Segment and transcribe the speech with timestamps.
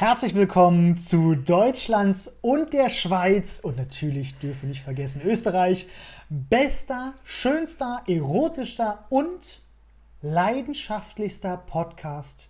[0.00, 5.88] Herzlich willkommen zu Deutschlands und der Schweiz und natürlich dürfen wir nicht vergessen Österreich.
[6.28, 9.60] Bester, schönster, erotischster und
[10.22, 12.48] leidenschaftlichster Podcast,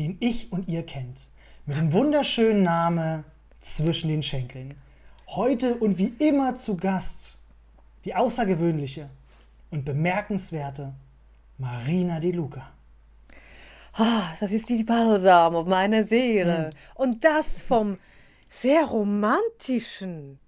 [0.00, 1.28] den ich und ihr kennt.
[1.66, 3.22] Mit dem wunderschönen Namen
[3.60, 4.74] Zwischen den Schenkeln.
[5.28, 7.38] Heute und wie immer zu Gast
[8.06, 9.08] die außergewöhnliche
[9.70, 10.94] und bemerkenswerte
[11.58, 12.72] Marina De Luca.
[13.98, 16.70] Oh, das ist wie die Balsam auf meiner Seele.
[16.70, 16.78] Mhm.
[16.94, 17.98] Und das vom
[18.48, 20.38] sehr romantischen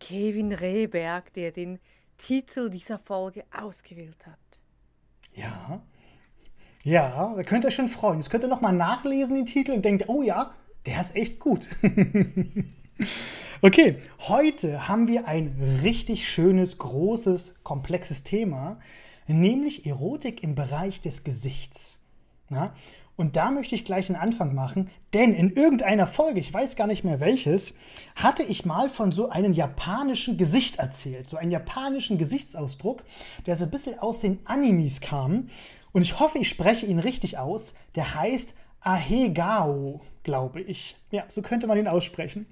[0.00, 1.78] Kevin Rehberg, der den
[2.18, 4.38] Titel dieser Folge ausgewählt hat.
[5.34, 5.82] Ja.
[6.82, 8.18] Ja, da könnt ihr schon freuen.
[8.18, 10.52] Jetzt könnt ihr nochmal nachlesen, den Titel, und denkt, oh ja,
[10.84, 11.68] der ist echt gut.
[13.62, 18.80] okay, heute haben wir ein richtig schönes, großes, komplexes Thema,
[19.28, 22.01] nämlich Erotik im Bereich des Gesichts.
[22.52, 22.72] Na?
[23.16, 26.86] Und da möchte ich gleich einen Anfang machen, denn in irgendeiner Folge, ich weiß gar
[26.86, 27.74] nicht mehr welches,
[28.16, 33.04] hatte ich mal von so einem japanischen Gesicht erzählt, so einen japanischen Gesichtsausdruck,
[33.46, 35.48] der so ein bisschen aus den Animes kam.
[35.92, 37.74] Und ich hoffe, ich spreche ihn richtig aus.
[37.94, 40.96] Der heißt Ahegao, glaube ich.
[41.10, 42.46] Ja, so könnte man ihn aussprechen.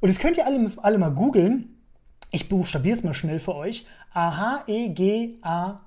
[0.00, 1.76] Und das könnt ihr alle, alle mal googeln.
[2.30, 3.84] Ich buchstabiere es mal schnell für euch.
[4.12, 5.80] A-H-E-G-A-O.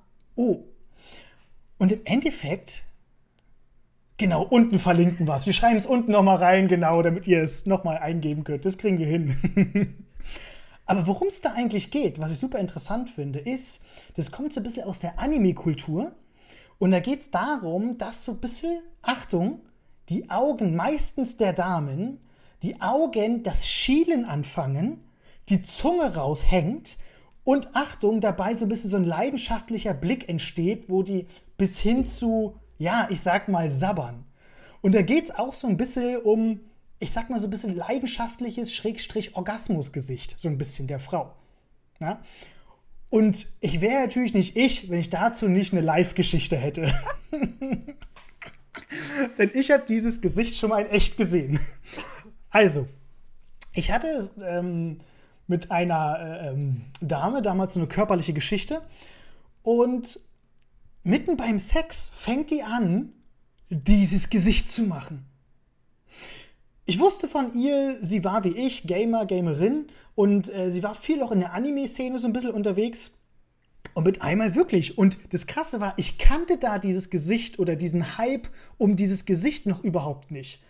[1.78, 2.84] Und im Endeffekt
[4.22, 5.46] Genau, unten verlinken wir es.
[5.46, 8.64] Wir schreiben es unten nochmal rein, genau, damit ihr es nochmal eingeben könnt.
[8.64, 9.34] Das kriegen wir hin.
[10.86, 13.82] Aber worum es da eigentlich geht, was ich super interessant finde, ist,
[14.14, 16.12] das kommt so ein bisschen aus der Anime-Kultur.
[16.78, 19.58] Und da geht es darum, dass so ein bisschen, Achtung,
[20.08, 22.20] die Augen meistens der Damen,
[22.62, 25.02] die Augen das Schielen anfangen,
[25.48, 26.96] die Zunge raushängt
[27.42, 32.04] und Achtung, dabei so ein bisschen so ein leidenschaftlicher Blick entsteht, wo die bis hin
[32.04, 34.24] zu ja, ich sag mal, sabbern.
[34.80, 36.58] Und da geht es auch so ein bisschen um,
[36.98, 41.32] ich sag mal, so ein bisschen leidenschaftliches Schrägstrich Orgasmusgesicht, so ein bisschen der Frau.
[42.00, 42.20] Ja?
[43.08, 46.92] Und ich wäre natürlich nicht ich, wenn ich dazu nicht eine Live-Geschichte hätte.
[49.38, 51.60] Denn ich habe dieses Gesicht schon mal in echt gesehen.
[52.50, 52.88] Also,
[53.74, 54.98] ich hatte ähm,
[55.46, 58.82] mit einer äh, ähm, Dame damals so eine körperliche Geschichte
[59.62, 60.18] und
[61.04, 63.12] mitten beim Sex fängt die an,
[63.70, 65.24] dieses Gesicht zu machen.
[66.84, 71.22] Ich wusste von ihr, sie war wie ich, Gamer, Gamerin und äh, sie war viel
[71.22, 73.12] auch in der Anime-Szene so ein bisschen unterwegs.
[73.94, 74.96] Und mit einmal wirklich.
[74.96, 78.48] Und das Krasse war, ich kannte da dieses Gesicht oder diesen Hype
[78.78, 80.62] um dieses Gesicht noch überhaupt nicht.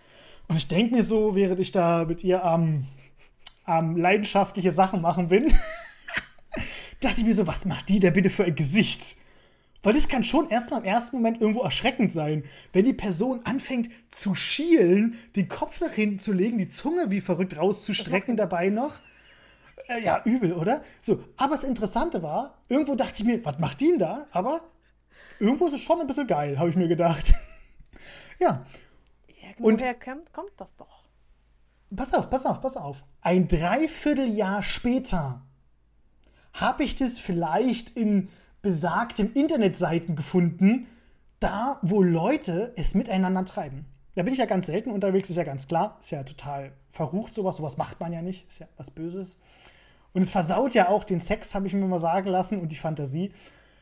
[0.48, 2.86] Und ich denke mir so, während ich da mit ihr am,
[3.64, 5.46] am leidenschaftliche Sachen machen bin,
[7.00, 9.16] dachte ich mir so, was macht die da bitte für ein Gesicht?
[9.82, 13.90] Weil das kann schon erstmal im ersten Moment irgendwo erschreckend sein, wenn die Person anfängt
[14.10, 19.00] zu schielen, den Kopf nach hinten zu legen, die Zunge wie verrückt rauszustrecken dabei noch.
[19.88, 20.82] Äh, ja, übel, oder?
[21.00, 24.26] So, aber das Interessante war, irgendwo dachte ich mir, was macht die denn da?
[24.30, 24.60] Aber
[25.40, 27.34] irgendwo ist es schon ein bisschen geil, habe ich mir gedacht.
[28.38, 28.64] ja.
[29.58, 31.02] Irgendwoher kommt, kommt das doch.
[31.94, 33.04] Pass auf, pass auf, pass auf.
[33.20, 35.42] Ein Dreivierteljahr später
[36.54, 38.28] habe ich das vielleicht in
[38.62, 40.86] besagten Internetseiten gefunden,
[41.40, 43.84] da wo Leute es miteinander treiben.
[44.14, 45.96] Da bin ich ja ganz selten unterwegs, ist ja ganz klar.
[46.00, 47.56] Ist ja total verrucht, sowas.
[47.56, 48.46] Sowas macht man ja nicht.
[48.46, 49.38] Ist ja was Böses.
[50.12, 52.76] Und es versaut ja auch den Sex, habe ich mir mal sagen lassen, und die
[52.76, 53.32] Fantasie.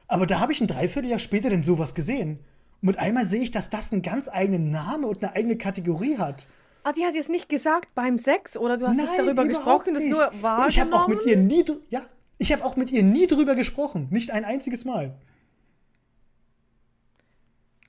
[0.07, 2.39] Aber da habe ich ein Dreivierteljahr später denn sowas gesehen.
[2.81, 6.19] Und mit einmal sehe ich, dass das einen ganz eigenen Namen und eine eigene Kategorie
[6.19, 6.47] hat.
[6.85, 9.95] Ah, die hat jetzt nicht gesagt beim Sex oder du hast Nein, nicht darüber gesprochen,
[9.95, 10.69] das nur wahrgenommen?
[10.69, 12.01] Ich habe auch mit ihr nie, ja,
[12.41, 14.09] ich habe auch mit ihr nie drüber gesprochen.
[14.11, 15.15] Nicht ein einziges Mal.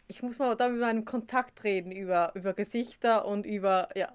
[0.07, 4.09] Ich muss mal da mit meinem Kontakt reden über, über Gesichter und über, ja.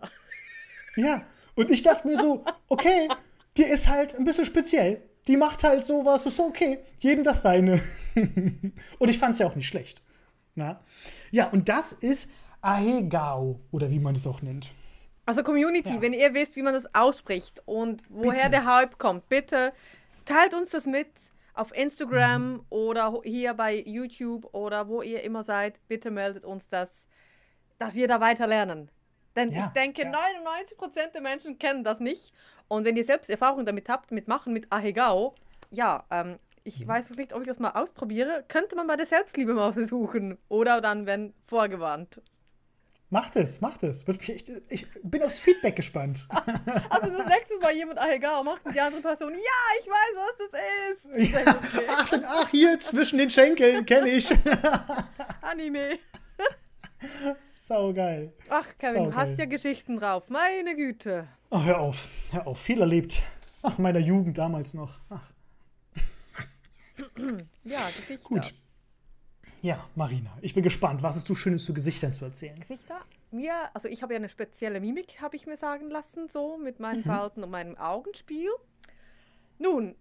[0.97, 1.23] Ja,
[1.57, 3.09] und ich dachte mir so, okay,
[3.57, 5.03] die ist halt ein bisschen speziell.
[5.27, 7.81] Die macht halt sowas, ist so okay, jedem das seine.
[8.99, 10.03] und ich fand es ja auch nicht schlecht.
[10.55, 10.81] Na?
[11.31, 12.31] Ja, und das ist
[12.63, 14.73] Ahegao, oder wie man es auch nennt.
[15.27, 16.01] Also Community, ja.
[16.01, 18.51] wenn ihr wisst, wie man das ausspricht und woher bitte.
[18.51, 19.73] der Hype kommt, bitte
[20.27, 21.09] teilt uns das mit
[21.55, 22.67] auf Instagram mhm.
[22.69, 25.81] oder hier bei YouTube oder wo ihr immer seid.
[25.89, 26.91] Bitte meldet uns das,
[27.79, 28.91] dass wir da weiter lernen.
[29.35, 30.13] Denn ja, ich denke, ja.
[30.13, 32.33] 99% der Menschen kennen das nicht.
[32.69, 35.35] Und wenn ihr selbst Erfahrung damit habt, mit Machen, mit Ahegao,
[35.71, 36.89] ja, ähm, ich mhm.
[36.89, 38.45] weiß noch nicht, ob ich das mal ausprobiere.
[38.49, 40.39] Könnte man bei der Selbstliebe mal versuchen.
[40.49, 42.21] Oder dann, wenn vorgewarnt.
[43.09, 44.05] Macht es, macht es.
[44.69, 46.27] Ich bin aufs Feedback gespannt.
[46.91, 49.39] Also das nächste Mal jemand, ah egal, macht die andere Person, ja,
[49.81, 51.35] ich weiß, was das ist.
[51.35, 51.55] Ja.
[51.55, 51.87] Okay.
[51.89, 54.31] Ach, ach, hier zwischen den Schenkeln kenne ich.
[55.43, 55.99] Anime.
[57.43, 58.33] Sau geil.
[58.49, 60.25] Ach, Kevin, du hast ja Geschichten drauf.
[60.29, 61.29] Meine Güte.
[61.51, 62.09] Oh, hör auf.
[62.31, 62.61] Hör auf.
[62.61, 63.23] Viel erlebt.
[63.63, 64.99] Ach, meiner Jugend damals noch.
[65.11, 65.23] Ach.
[67.65, 68.29] ja, Gesichter.
[68.29, 68.55] Gut.
[69.63, 71.03] Ja, Marina, ich bin gespannt.
[71.03, 72.59] Was hast du Schönes zu Gesichtern zu erzählen?
[72.59, 73.01] Gesichter?
[73.31, 76.79] Mir, also ich habe ja eine spezielle Mimik, habe ich mir sagen lassen, so mit
[76.79, 77.05] meinen mhm.
[77.05, 78.51] Falten und meinem Augenspiel.
[79.59, 79.97] Nun,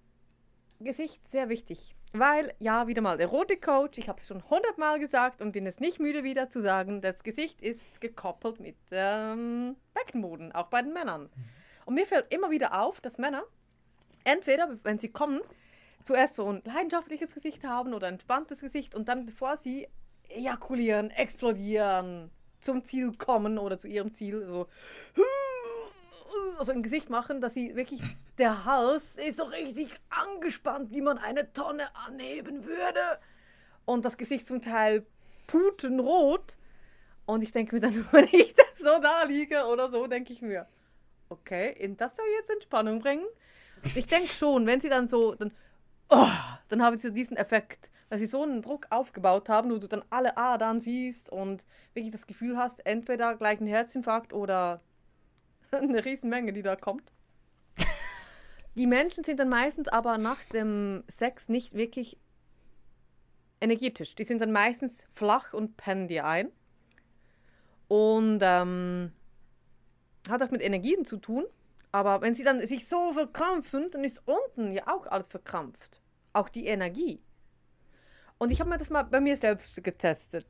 [0.79, 4.99] Gesicht sehr wichtig, weil, ja, wieder mal der rote Coach, ich habe es schon hundertmal
[4.99, 9.75] gesagt und bin es nicht müde wieder zu sagen, das Gesicht ist gekoppelt mit ähm,
[9.93, 11.23] Beckenboden, auch bei den Männern.
[11.23, 11.43] Mhm.
[11.85, 13.43] Und mir fällt immer wieder auf, dass Männer
[14.25, 15.41] entweder, wenn sie kommen,
[16.05, 19.87] zuerst so ein leidenschaftliches Gesicht haben oder ein entspanntes Gesicht und dann, bevor sie
[20.29, 22.31] ejakulieren, explodieren,
[22.61, 24.67] zum Ziel kommen oder zu ihrem Ziel, so
[26.57, 28.01] also ein Gesicht machen, dass sie wirklich,
[28.37, 33.19] der Hals ist so richtig angespannt, wie man eine Tonne anheben würde.
[33.85, 35.05] Und das Gesicht zum Teil
[35.47, 36.57] putenrot.
[37.25, 40.41] Und ich denke mir dann, wenn ich da so da liege oder so, denke ich
[40.41, 40.67] mir,
[41.29, 43.25] okay, das soll jetzt Entspannung bringen.
[43.95, 45.53] Ich denke schon, wenn sie dann so, dann
[46.09, 46.27] oh,
[46.69, 50.03] dann haben sie diesen Effekt, dass sie so einen Druck aufgebaut haben, wo du dann
[50.09, 54.81] alle Adern siehst und wirklich das Gefühl hast, entweder gleich ein Herzinfarkt oder
[55.71, 57.11] eine Riesenmenge, die da kommt.
[58.75, 62.17] Die Menschen sind dann meistens aber nach dem Sex nicht wirklich
[63.61, 64.15] energetisch.
[64.15, 66.51] Die sind dann meistens flach und pennen dir ein.
[67.87, 69.13] Und ähm,
[70.27, 71.45] hat auch mit Energien zu tun.
[71.95, 76.01] Aber wenn sie dann sich so verkrampfen, dann ist unten ja auch alles verkrampft.
[76.33, 77.24] Auch die Energie.
[78.38, 80.45] Und ich habe mir das mal bei mir selbst getestet.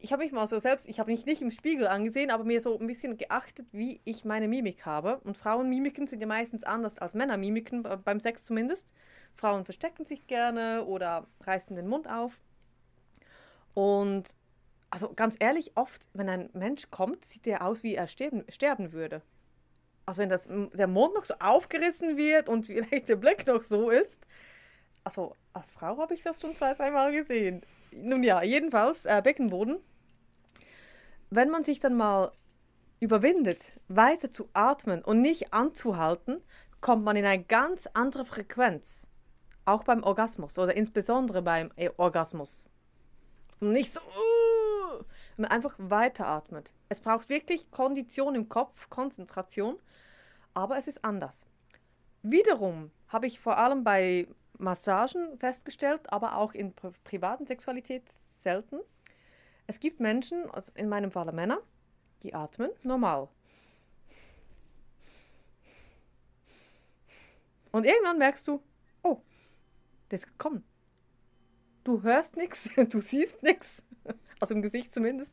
[0.00, 2.62] Ich habe mich mal so selbst, ich habe mich nicht im Spiegel angesehen, aber mir
[2.62, 5.18] so ein bisschen geachtet, wie ich meine Mimik habe.
[5.18, 8.94] Und Frauenmimiken sind ja meistens anders als Männermimiken, beim Sex zumindest.
[9.34, 12.40] Frauen verstecken sich gerne oder reißen den Mund auf.
[13.74, 14.34] Und
[14.88, 18.92] also ganz ehrlich, oft, wenn ein Mensch kommt, sieht er aus, wie er sterben, sterben
[18.92, 19.20] würde
[20.10, 23.90] also wenn das, der Mund noch so aufgerissen wird und vielleicht der Blick noch so
[23.90, 24.18] ist.
[25.04, 27.62] Also als Frau habe ich das schon zwei, dreimal gesehen.
[27.92, 29.78] Nun ja, jedenfalls äh, Beckenboden.
[31.30, 32.32] Wenn man sich dann mal
[32.98, 36.42] überwindet, weiter zu atmen und nicht anzuhalten,
[36.80, 39.06] kommt man in eine ganz andere Frequenz.
[39.64, 42.66] Auch beim Orgasmus oder insbesondere beim äh, Orgasmus.
[43.60, 44.49] Und nicht so, uh,
[45.40, 46.72] man einfach weiteratmet.
[46.88, 49.78] Es braucht wirklich Kondition im Kopf, Konzentration
[50.54, 51.46] aber es ist anders.
[52.22, 54.28] Wiederum habe ich vor allem bei
[54.58, 58.80] Massagen festgestellt, aber auch in pri privaten Sexualität selten.
[59.66, 61.60] Es gibt Menschen, also in meinem Falle Männer,
[62.22, 63.28] die atmen normal.
[67.72, 68.62] Und irgendwann merkst du,
[69.02, 69.22] oh,
[70.08, 70.64] das ist gekommen.
[71.84, 73.82] Du hörst nichts, du siehst nichts,
[74.40, 75.32] also im Gesicht zumindest.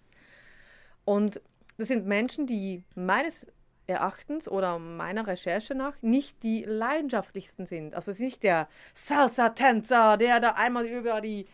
[1.06, 1.42] Und
[1.77, 3.48] das sind Menschen, die meines
[3.88, 7.95] Erachtens oder meiner Recherche nach nicht die leidenschaftlichsten sind.
[7.95, 11.48] Also es ist nicht der Salsa-Tänzer, der da einmal über die,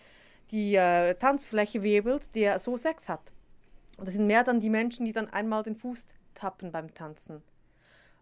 [0.51, 3.31] die äh, Tanzfläche wirbelt, der so Sex hat.
[3.97, 7.44] Und das sind mehr dann die Menschen, die dann einmal den Fuß tappen beim Tanzen.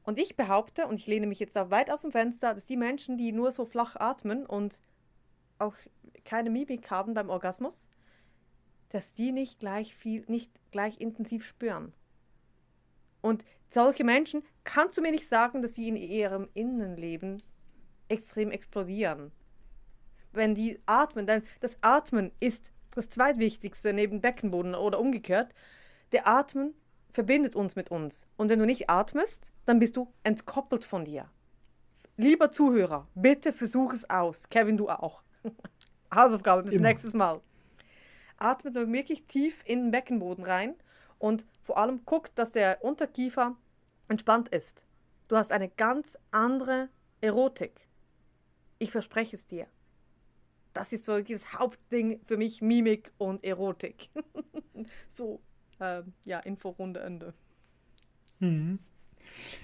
[0.03, 2.77] Und ich behaupte, und ich lehne mich jetzt auch weit aus dem Fenster, dass die
[2.77, 4.81] Menschen, die nur so flach atmen und
[5.59, 5.75] auch
[6.25, 7.87] keine Mimik haben beim Orgasmus,
[8.91, 11.93] dass die nicht gleich viel, nicht gleich intensiv spüren.
[13.21, 17.41] Und solche Menschen kannst du mir nicht sagen, dass sie in ihrem Innenleben
[18.09, 19.31] extrem explodieren.
[20.33, 25.53] Wenn die atmen, denn das Atmen ist das zweitwichtigste neben Beckenboden oder umgekehrt.
[26.11, 26.73] Der Atmen
[27.11, 28.27] verbindet uns mit uns.
[28.37, 31.29] Und wenn du nicht atmest, dann bist du entkoppelt von dir.
[32.17, 34.49] Lieber Zuhörer, bitte versuch es aus.
[34.49, 35.23] Kevin, du auch.
[36.13, 36.89] Hausaufgabe bis Immer.
[36.89, 37.39] nächstes Mal.
[38.41, 40.75] Atmet wirklich tief in den Beckenboden rein
[41.19, 43.55] und vor allem guck, dass der Unterkiefer
[44.07, 44.85] entspannt ist.
[45.27, 46.89] Du hast eine ganz andere
[47.21, 47.87] Erotik.
[48.79, 49.67] Ich verspreche es dir.
[50.73, 54.09] Das ist so das Hauptding für mich, Mimik und Erotik.
[55.09, 55.41] so,
[55.79, 57.33] äh, ja, Inforunde Ende.
[58.39, 58.79] Mhm.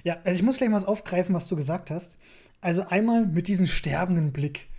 [0.04, 2.18] Ja, also ich muss gleich mal was aufgreifen, was du gesagt hast.
[2.62, 4.70] Also einmal mit diesem sterbenden Blick.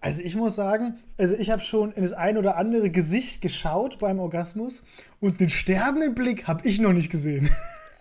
[0.00, 3.98] Also ich muss sagen, also ich habe schon in das ein oder andere Gesicht geschaut
[3.98, 4.82] beim Orgasmus
[5.20, 7.50] und den sterbenden Blick habe ich noch nicht gesehen.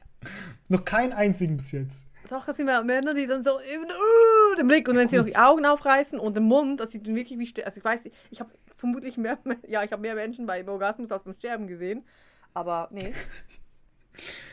[0.70, 2.08] noch keinen einzigen bis jetzt.
[2.30, 5.26] Doch, das sind wir Männer, die dann so uh, den Blick und wenn sie noch
[5.26, 7.68] die Augen aufreißen und den Mund, das sieht wirklich wie Sterben.
[7.68, 9.38] Also ich weiß, ich habe vermutlich mehr,
[9.68, 12.06] ja, ich habe mehr Menschen beim Orgasmus als beim Sterben gesehen,
[12.54, 13.14] aber nee.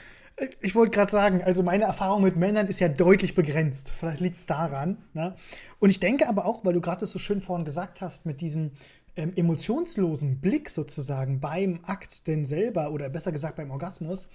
[0.61, 3.91] Ich wollte gerade sagen, also meine Erfahrung mit Männern ist ja deutlich begrenzt.
[3.91, 4.99] Vielleicht liegt es daran.
[5.15, 5.35] Ne?
[5.79, 8.73] Und ich denke aber auch, weil du gerade so schön vorhin gesagt hast, mit diesem
[9.17, 14.29] ähm, emotionslosen Blick sozusagen beim Akt denn selber oder besser gesagt beim Orgasmus,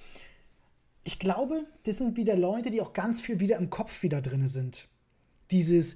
[1.03, 4.48] ich glaube, das sind wieder Leute, die auch ganz viel wieder im Kopf wieder drin
[4.48, 4.88] sind.
[5.51, 5.96] Dieses,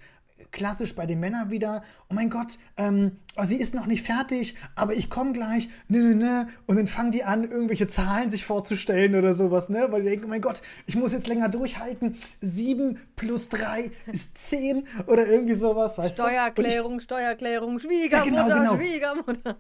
[0.55, 4.55] klassisch bei den Männern wieder, oh mein Gott, ähm, oh, sie ist noch nicht fertig,
[4.73, 6.47] aber ich komme gleich, ne, ne, ne.
[6.65, 9.87] Und dann fangen die an, irgendwelche Zahlen sich vorzustellen oder sowas, ne?
[9.91, 12.17] Weil die denken, oh mein Gott, ich muss jetzt länger durchhalten.
[12.41, 16.97] Sieben plus drei ist zehn oder irgendwie sowas, weißt Steuererklärung, du?
[16.99, 18.75] Ich, Steuererklärung, Schwiegermutter, ja, genau, genau.
[18.77, 19.57] Schwiegermutter.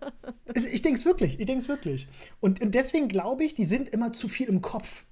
[0.55, 2.07] Ich denke es wirklich, ich denke es wirklich.
[2.39, 5.05] Und, und deswegen glaube ich, die sind immer zu viel im Kopf.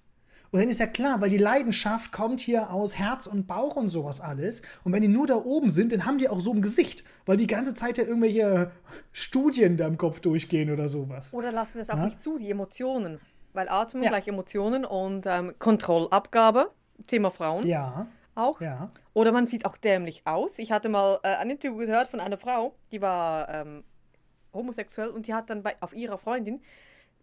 [0.53, 3.89] Und dann ist ja klar, weil die Leidenschaft kommt hier aus Herz und Bauch und
[3.89, 4.62] sowas alles.
[4.83, 7.38] Und wenn die nur da oben sind, dann haben die auch so ein Gesicht, weil
[7.38, 8.72] die ganze Zeit ja irgendwelche
[9.12, 11.33] Studien da im Kopf durchgehen oder sowas.
[11.33, 12.05] Oder lassen wir es auch ja?
[12.05, 13.19] nicht zu, die Emotionen.
[13.53, 14.10] Weil Atmung ja.
[14.10, 16.69] gleich Emotionen und ähm, Kontrollabgabe,
[17.07, 17.65] Thema Frauen.
[17.65, 18.05] Ja.
[18.36, 18.62] Auch.
[18.62, 18.91] Ja.
[19.13, 20.60] Oder man sieht auch dämlich aus.
[20.60, 23.83] Ich hatte mal äh, ein Interview gehört von einer Frau, die war ähm,
[24.53, 26.62] homosexuell und die hat dann bei, auf ihrer Freundin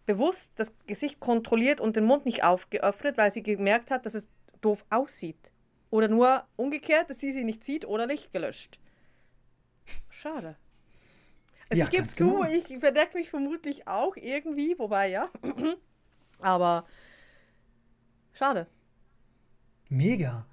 [0.07, 4.27] bewusst das Gesicht kontrolliert und den Mund nicht aufgeöffnet, weil sie gemerkt hat, dass es
[4.61, 5.51] doof aussieht.
[5.91, 8.79] Oder nur umgekehrt, dass sie sie nicht sieht oder Licht gelöscht.
[10.09, 10.57] Schade.
[11.69, 12.45] Also ja, ich gebe zu, genau.
[12.45, 15.31] ich verdecke mich vermutlich auch irgendwie, wobei ja.
[16.41, 16.87] Aber
[18.33, 18.67] schade.
[19.89, 20.47] Mega.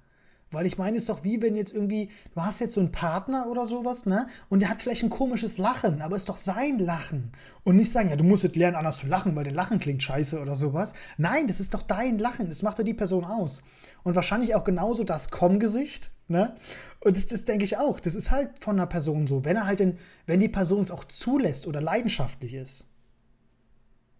[0.50, 2.90] Weil ich meine, es ist doch wie wenn jetzt irgendwie, du hast jetzt so einen
[2.90, 4.26] Partner oder sowas, ne?
[4.48, 7.32] Und der hat vielleicht ein komisches Lachen, aber es ist doch sein Lachen.
[7.64, 10.02] Und nicht sagen, ja, du musst jetzt lernen, anders zu lachen, weil dein Lachen klingt
[10.02, 10.94] scheiße oder sowas.
[11.18, 12.48] Nein, das ist doch dein Lachen.
[12.48, 13.62] Das macht doch die Person aus.
[14.04, 16.56] Und wahrscheinlich auch genauso das Komm-Gesicht, ne?
[17.00, 18.00] Und das, das denke ich auch.
[18.00, 19.44] Das ist halt von einer Person so.
[19.44, 22.86] Wenn er halt den, wenn die Person es auch zulässt oder leidenschaftlich ist.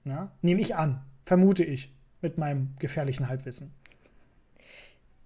[0.05, 0.31] Ne?
[0.43, 1.03] Nehme ich an.
[1.25, 1.95] Vermute ich.
[2.21, 3.73] Mit meinem gefährlichen Halbwissen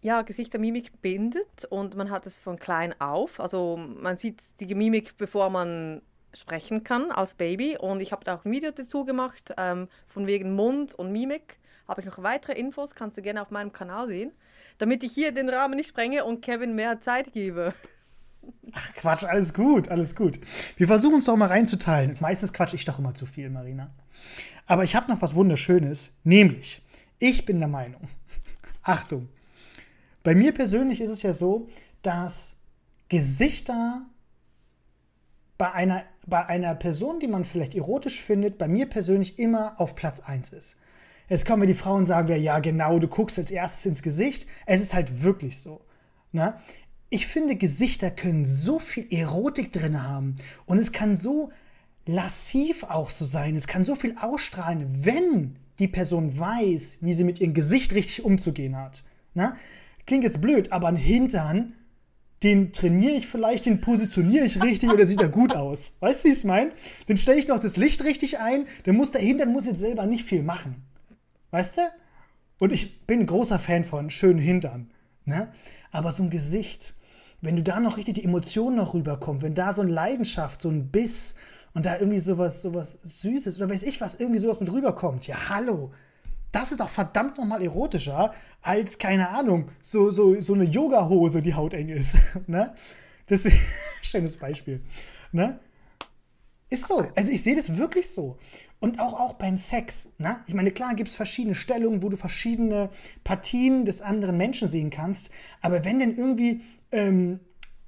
[0.02, 3.40] ja, Gesichtermimik bindet und man hat es von klein auf.
[3.40, 6.02] Also man sieht die Mimik, bevor man
[6.34, 7.78] sprechen kann als Baby.
[7.78, 11.58] Und ich habe da auch ein Video dazu gemacht, ähm, von wegen Mund und Mimik.
[11.86, 14.32] Habe ich noch weitere Infos, kannst du gerne auf meinem Kanal sehen.
[14.78, 17.72] Damit ich hier den Rahmen nicht sprenge und Kevin mehr Zeit gebe.
[18.72, 20.40] Ach Quatsch, alles gut, alles gut.
[20.76, 22.16] Wir versuchen es doch mal reinzuteilen.
[22.18, 23.90] Meistens quatsch ich doch immer zu viel, Marina.
[24.66, 26.82] Aber ich habe noch was Wunderschönes, nämlich,
[27.18, 28.08] ich bin der Meinung,
[28.82, 29.28] Achtung,
[30.22, 31.68] bei mir persönlich ist es ja so,
[32.02, 32.56] dass
[33.08, 34.06] Gesichter
[35.58, 39.94] bei einer, bei einer Person, die man vielleicht erotisch findet, bei mir persönlich immer auf
[39.94, 40.76] Platz 1 ist.
[41.28, 44.02] Jetzt kommen wir die Frauen und sagen wir, ja genau, du guckst als erstes ins
[44.02, 44.46] Gesicht.
[44.66, 45.80] Es ist halt wirklich so.
[46.32, 46.54] Ne?
[47.10, 50.34] Ich finde, Gesichter können so viel Erotik drin haben
[50.66, 51.50] und es kann so
[52.06, 53.54] lassiv auch so sein.
[53.54, 58.24] Es kann so viel ausstrahlen, wenn die Person weiß, wie sie mit ihrem Gesicht richtig
[58.24, 59.04] umzugehen hat.
[59.34, 59.54] Ne?
[60.06, 61.74] Klingt jetzt blöd, aber ein Hintern,
[62.42, 65.94] den trainiere ich vielleicht, den positioniere ich richtig oder sieht er gut aus.
[66.00, 66.72] Weißt du, wie ich es meine?
[67.06, 70.06] Dann stelle ich noch das Licht richtig ein, dann muss der Hintern muss jetzt selber
[70.06, 70.82] nicht viel machen.
[71.50, 71.82] Weißt du?
[72.58, 74.90] Und ich bin ein großer Fan von schönen Hintern.
[75.24, 75.52] Ne?
[75.92, 76.94] Aber so ein Gesicht,
[77.40, 80.68] wenn du da noch richtig die Emotionen noch rüberkommt, wenn da so eine Leidenschaft, so
[80.68, 81.34] ein Biss
[81.74, 85.48] und da irgendwie sowas, sowas Süßes oder weiß ich was, irgendwie sowas mit rüberkommt, ja,
[85.48, 85.92] hallo,
[86.52, 91.54] das ist doch verdammt nochmal erotischer als, keine Ahnung, so, so, so eine Yoga-Hose, die
[91.54, 92.16] hauteng ist.
[92.46, 92.74] ne?
[93.28, 93.58] Deswegen,
[94.02, 94.82] schönes Beispiel.
[95.32, 95.58] Ne?
[96.70, 97.06] Ist so.
[97.16, 98.38] Also ich sehe das wirklich so.
[98.80, 100.08] Und auch, auch beim Sex.
[100.18, 100.40] Ne?
[100.46, 102.90] Ich meine, klar gibt es verschiedene Stellungen, wo du verschiedene
[103.24, 105.30] Partien des anderen Menschen sehen kannst.
[105.60, 107.40] Aber wenn denn irgendwie ähm,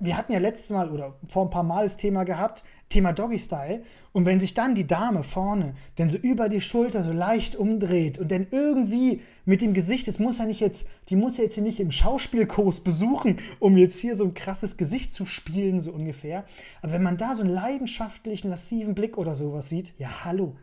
[0.04, 3.38] wir hatten ja letztes Mal oder vor ein paar Mal das Thema gehabt, Thema Doggy
[3.38, 3.83] Style.
[4.14, 8.16] Und wenn sich dann die Dame vorne dann so über die Schulter so leicht umdreht
[8.16, 11.54] und dann irgendwie mit dem Gesicht, das muss ja nicht jetzt, die muss ja jetzt
[11.54, 15.90] hier nicht im Schauspielkurs besuchen, um jetzt hier so ein krasses Gesicht zu spielen, so
[15.90, 16.44] ungefähr.
[16.80, 20.54] Aber wenn man da so einen leidenschaftlichen, lassiven Blick oder sowas sieht, ja, hallo,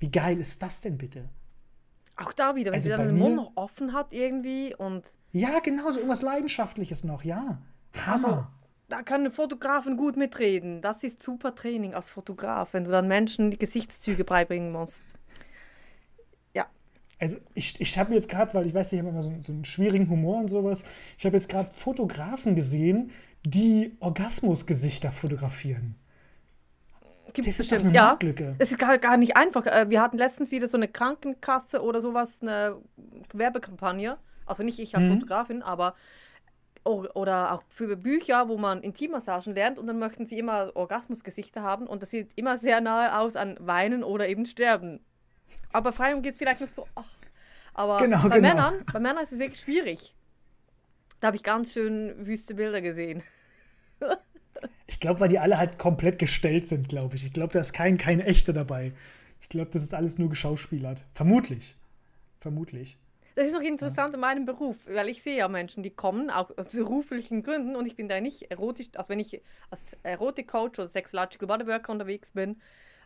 [0.00, 1.30] wie geil ist das denn bitte?
[2.18, 5.04] Auch da wieder, wenn also sie dann den Mund noch offen hat irgendwie und.
[5.32, 7.62] Ja, genau, so irgendwas Leidenschaftliches noch, ja.
[8.04, 8.26] Hammer.
[8.26, 8.46] Also,
[8.88, 10.80] da können Fotografen gut mitreden.
[10.80, 15.04] Das ist super Training als Fotograf, wenn du dann Menschen die Gesichtszüge beibringen musst.
[16.54, 16.66] Ja.
[17.18, 19.66] Also ich, ich habe jetzt gerade, weil ich weiß, ich habe immer so, so, einen
[19.66, 20.84] schwierigen Humor und sowas,
[21.18, 23.10] ich habe jetzt gerade Fotografen gesehen,
[23.44, 25.94] die Orgasmusgesichter fotografieren.
[27.34, 28.56] Gibt das ist doch eine ja, Marktlücke.
[28.58, 29.66] Es ist gar, gar nicht einfach.
[29.66, 32.76] Äh, wir hatten letztens wieder so eine Krankenkasse oder sowas, eine
[33.34, 34.16] Werbekampagne.
[34.46, 35.14] Also nicht ich als mhm.
[35.14, 35.94] Fotografin, aber
[36.88, 41.86] oder auch für Bücher, wo man Intimmassagen lernt und dann möchten sie immer Orgasmusgesichter haben
[41.86, 45.00] und das sieht immer sehr nahe aus an Weinen oder eben Sterben.
[45.72, 46.86] Aber Freiung geht es vielleicht noch so.
[46.94, 47.04] Ach.
[47.74, 48.48] Aber genau, bei, genau.
[48.48, 50.14] Männern, bei Männern ist es wirklich schwierig.
[51.20, 53.22] Da habe ich ganz schön wüste Bilder gesehen.
[54.86, 57.24] Ich glaube, weil die alle halt komplett gestellt sind, glaube ich.
[57.24, 58.92] Ich glaube, da ist kein, kein echter dabei.
[59.40, 61.04] Ich glaube, das ist alles nur geschauspielert.
[61.14, 61.76] Vermutlich.
[62.40, 62.98] Vermutlich.
[63.38, 64.14] Das ist auch interessant ja.
[64.14, 67.86] in meinem Beruf, weil ich sehe ja Menschen, die kommen, auch aus beruflichen Gründen, und
[67.86, 69.40] ich bin da nicht erotisch, also wenn ich
[69.70, 72.60] als Erotik-Coach oder Sexological Bodyworker unterwegs bin,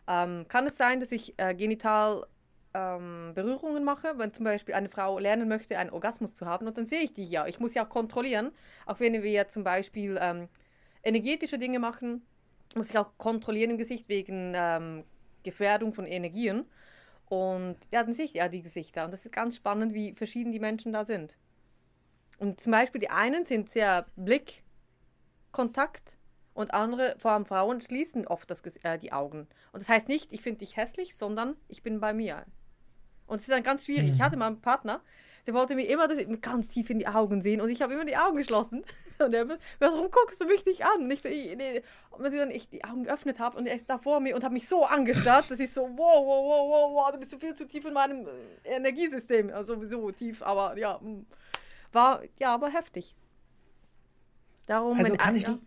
[0.07, 2.25] ähm, kann es sein, dass ich äh, genital
[2.73, 6.79] ähm, Berührungen mache, wenn zum Beispiel eine Frau lernen möchte, einen Orgasmus zu haben, und
[6.79, 7.45] dann sehe ich die ja.
[7.45, 8.53] Ich muss ja auch kontrollieren,
[8.87, 10.47] auch wenn wir ja zum Beispiel ähm,
[11.03, 12.25] energetische Dinge machen,
[12.73, 15.03] muss ich auch kontrollieren im Gesicht wegen ähm,
[15.43, 16.65] Gefährdung von Energien.
[17.33, 19.05] Und ja, dann sehe ich ja die Gesichter.
[19.05, 21.35] Und das ist ganz spannend, wie verschieden die Menschen da sind.
[22.37, 26.17] Und zum Beispiel die einen sind sehr Blickkontakt
[26.53, 29.47] und andere, vor allem Frauen, schließen oft das, äh, die Augen.
[29.71, 32.45] Und das heißt nicht, ich finde dich hässlich, sondern ich bin bei mir.
[33.25, 34.09] Und es ist dann ganz schwierig.
[34.09, 34.13] Mhm.
[34.13, 35.01] Ich hatte mal einen Partner,
[35.45, 38.05] der wollte mir immer das ganz tief in die Augen sehen und ich habe immer
[38.05, 38.83] die Augen geschlossen.
[39.19, 39.47] Und er
[39.79, 41.03] warum guckst du mich nicht an?
[41.03, 41.83] Und ich so, ich, nee.
[42.09, 44.51] Und dann ich die Augen geöffnet habe und er ist da vor mir und hat
[44.51, 47.53] mich so angestarrt, dass ich so, wow, wow, wow, wow, wow, du bist so viel
[47.53, 49.51] zu tief in meinem äh, Energiesystem.
[49.53, 51.25] Also sowieso tief, aber ja, hm.
[51.91, 53.15] war, ja, aber heftig.
[54.65, 55.59] Darum, also kann ich, ja,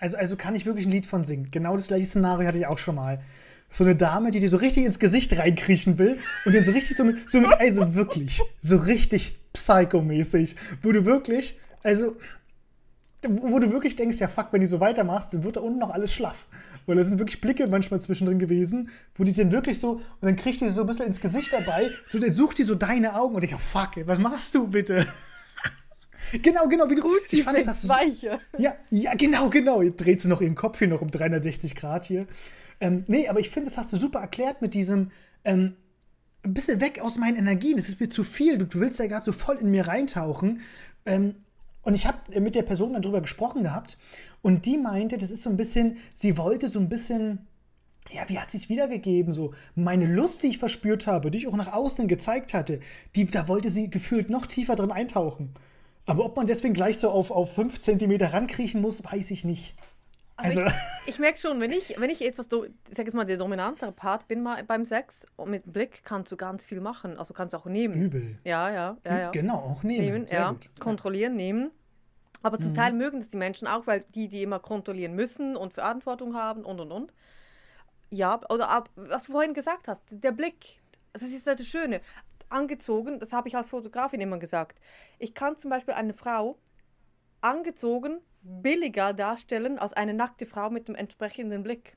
[0.00, 1.50] also, also kann ich wirklich ein Lied von singen.
[1.50, 3.22] Genau das gleiche Szenario hatte ich auch schon mal
[3.70, 6.96] so eine Dame, die dir so richtig ins Gesicht reinkriechen will und den so richtig
[6.96, 12.16] so mit, so mit, also wirklich, so richtig psychomäßig, wo du wirklich, also,
[13.22, 15.90] wo du wirklich denkst, ja fuck, wenn du so weitermachst, dann wird da unten noch
[15.90, 16.48] alles schlaff.
[16.86, 20.36] Weil da sind wirklich Blicke manchmal zwischendrin gewesen, wo die dann wirklich so, und dann
[20.36, 23.34] kriegt die so ein bisschen ins Gesicht dabei, so, dann sucht die so deine Augen
[23.34, 25.06] und ich, ja fuck, ey, was machst du bitte?
[26.42, 27.94] genau, genau, wie du Gut, ich fand, das hast du so,
[28.58, 29.82] Ja, ja, genau, genau.
[29.82, 32.26] Jetzt dreht sie noch ihren Kopf hier noch um 360 Grad hier.
[32.80, 35.10] Ähm, nee, aber ich finde, das hast du super erklärt mit diesem
[35.44, 35.76] ähm,
[36.42, 37.76] ein bisschen weg aus meinen Energien.
[37.76, 38.58] Das ist mir zu viel.
[38.58, 40.60] Du, du willst ja gerade so voll in mir reintauchen.
[41.04, 41.34] Ähm,
[41.82, 43.96] und ich habe mit der Person dann drüber gesprochen gehabt
[44.42, 47.46] und die meinte, das ist so ein bisschen, sie wollte so ein bisschen,
[48.10, 49.32] ja, wie hat sie es wiedergegeben?
[49.32, 52.80] So, meine Lust, die ich verspürt habe, die ich auch nach außen gezeigt hatte,
[53.16, 55.54] die, da wollte sie gefühlt noch tiefer drin eintauchen.
[56.06, 59.74] Aber ob man deswegen gleich so auf, auf 5 cm rankriechen muss, weiß ich nicht.
[60.42, 60.64] Also,
[61.06, 63.92] ich, ich merke schon, wenn ich, wenn ich etwas, ich sag jetzt mal, der dominantere
[63.92, 67.18] Part bin mal beim Sex und mit dem Blick kannst du ganz viel machen.
[67.18, 67.94] Also kannst du auch nehmen.
[67.94, 68.38] Übel.
[68.44, 69.18] Ja, ja, ja.
[69.18, 69.30] ja.
[69.30, 70.04] Genau, auch nehmen.
[70.04, 70.50] nehmen ja.
[70.50, 70.70] Gut.
[70.78, 71.70] Kontrollieren, nehmen.
[72.42, 72.76] Aber zum mhm.
[72.76, 76.64] Teil mögen das die Menschen auch, weil die, die immer kontrollieren müssen und Verantwortung haben
[76.64, 77.12] und und und.
[78.10, 80.80] Ja, oder auch, was du vorhin gesagt hast, der Blick,
[81.12, 82.00] das ist das Schöne.
[82.48, 84.80] Angezogen, das habe ich als Fotografin immer gesagt.
[85.18, 86.58] Ich kann zum Beispiel eine Frau
[87.40, 91.96] angezogen billiger darstellen als eine nackte Frau mit dem entsprechenden Blick.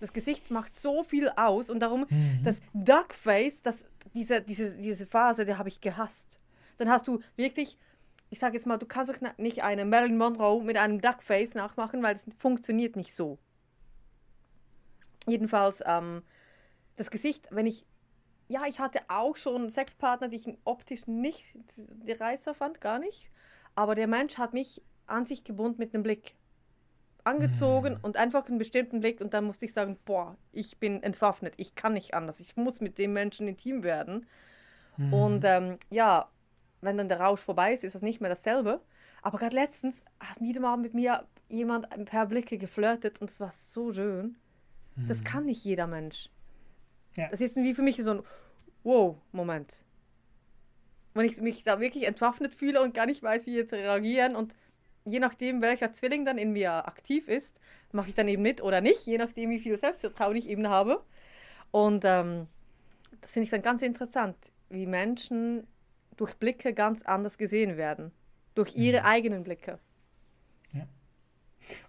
[0.00, 2.40] Das Gesicht macht so viel aus und darum mhm.
[2.42, 6.40] das Duckface, das, diese, diese, diese Phase, die habe ich gehasst.
[6.76, 7.78] Dann hast du wirklich,
[8.30, 12.02] ich sage jetzt mal, du kannst doch nicht eine Marilyn Monroe mit einem Duckface nachmachen,
[12.02, 13.38] weil es funktioniert nicht so.
[15.26, 16.22] Jedenfalls, ähm,
[16.96, 17.86] das Gesicht, wenn ich,
[18.48, 23.30] ja, ich hatte auch schon Sexpartner, die ich optisch nicht die Reißer fand, gar nicht.
[23.74, 24.82] Aber der Mensch hat mich
[25.12, 26.34] an sich gebunden mit einem Blick.
[27.24, 28.00] Angezogen mhm.
[28.02, 31.76] und einfach einen bestimmten Blick und dann musste ich sagen, boah, ich bin entwaffnet, ich
[31.76, 34.26] kann nicht anders, ich muss mit dem Menschen intim werden.
[34.96, 35.14] Mhm.
[35.14, 36.28] Und ähm, ja,
[36.80, 38.80] wenn dann der Rausch vorbei ist, ist das nicht mehr dasselbe.
[39.22, 43.52] Aber gerade letztens hat wieder mal mit mir jemand per Blicke geflirtet und es war
[43.52, 44.36] so schön.
[44.96, 45.08] Mhm.
[45.08, 46.28] Das kann nicht jeder Mensch.
[47.16, 47.28] Ja.
[47.28, 48.22] Das ist wie für mich so ein
[48.82, 49.84] Wow-Moment.
[51.14, 54.56] Wenn ich mich da wirklich entwaffnet fühle und gar nicht weiß, wie jetzt reagieren und
[55.04, 57.58] je nachdem, welcher Zwilling dann in mir aktiv ist,
[57.92, 61.02] mache ich dann eben mit oder nicht, je nachdem, wie viel Selbstvertrauen ich eben habe.
[61.70, 62.46] Und ähm,
[63.20, 64.36] das finde ich dann ganz interessant,
[64.68, 65.66] wie Menschen
[66.16, 68.12] durch Blicke ganz anders gesehen werden.
[68.54, 69.06] Durch ihre mhm.
[69.06, 69.78] eigenen Blicke.
[70.72, 70.86] Ja.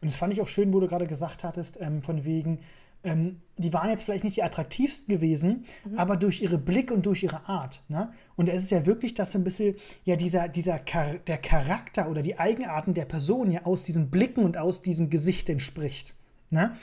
[0.02, 2.60] Und das fand ich auch schön, wo du gerade gesagt hattest, ähm, von wegen,
[3.04, 6.00] ähm, die waren jetzt vielleicht nicht die attraktivsten gewesen, mhm.
[6.00, 7.84] aber durch ihre Blick und durch ihre Art.
[7.88, 8.12] Ne?
[8.36, 12.10] Und es ist ja wirklich, dass so ein bisschen ja dieser, dieser Char der Charakter
[12.10, 16.16] oder die Eigenarten der Person ja aus diesen Blicken und aus diesem Gesicht entspricht.
[16.50, 16.74] Ne?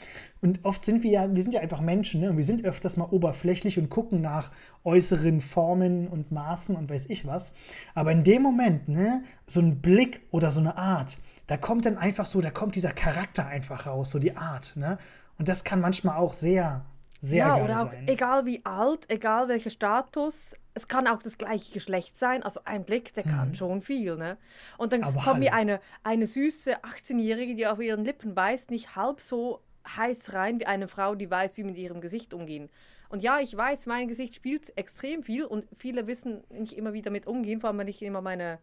[0.41, 2.31] Und oft sind wir ja, wir sind ja einfach Menschen, ne?
[2.31, 4.51] und wir sind öfters mal oberflächlich und gucken nach
[4.85, 7.53] äußeren Formen und Maßen und weiß ich was.
[7.95, 11.99] Aber in dem Moment, ne, so ein Blick oder so eine Art, da kommt dann
[11.99, 14.77] einfach so, da kommt dieser Charakter einfach raus, so die Art.
[14.77, 14.99] Ne?
[15.41, 16.85] Und das kann manchmal auch sehr,
[17.23, 18.07] sehr ja, geil oder auch sein.
[18.09, 22.43] egal wie alt, egal welcher Status, es kann auch das gleiche Geschlecht sein.
[22.43, 23.55] Also ein Blick, der kann mhm.
[23.55, 24.17] schon viel.
[24.17, 24.37] Ne?
[24.77, 28.97] Und dann Aber kommt mir eine, eine süße 18-Jährige, die auf ihren Lippen beißt, nicht
[28.97, 29.63] halb so
[29.97, 32.69] heiß rein wie eine Frau, die weiß, wie mit ihrem Gesicht umgehen.
[33.09, 37.01] Und ja, ich weiß, mein Gesicht spielt extrem viel und viele wissen nicht immer, wie
[37.01, 38.59] damit umgehen, vor allem wenn ich immer meine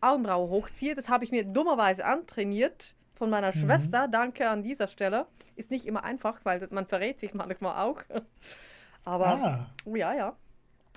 [0.00, 0.94] Augenbraue hochziehe.
[0.94, 3.60] Das habe ich mir dummerweise antrainiert von meiner mhm.
[3.60, 4.08] Schwester.
[4.08, 5.26] Danke an dieser Stelle.
[5.54, 8.00] Ist nicht immer einfach, weil man verrät sich manchmal auch.
[9.04, 9.70] Aber, ah.
[9.84, 10.36] oh ja, ja.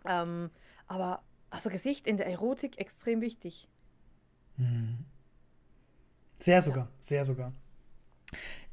[0.06, 0.50] Ähm,
[0.88, 3.70] aber, also Gesicht in der Erotik extrem wichtig.
[4.58, 5.06] Mhm.
[6.38, 6.92] Sehr sogar, ja.
[7.00, 7.54] sehr sogar.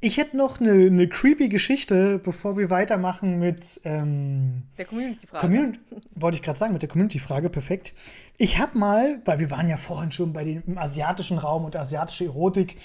[0.03, 5.41] Ich hätte noch eine, eine creepy Geschichte, bevor wir weitermachen mit ähm, der Community-Frage.
[5.45, 5.79] Community,
[6.15, 7.93] wollte ich gerade sagen, mit der Community-Frage, perfekt.
[8.37, 12.25] Ich habe mal, weil wir waren ja vorhin schon bei dem asiatischen Raum und asiatische
[12.25, 12.77] Erotik,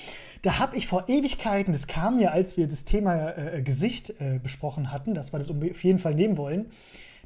[0.43, 4.39] da habe ich vor Ewigkeiten, das kam ja, als wir das Thema äh, Gesicht äh,
[4.39, 6.67] besprochen hatten, dass wir das auf jeden Fall nehmen wollen,